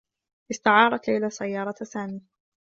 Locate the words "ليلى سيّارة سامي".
1.09-2.21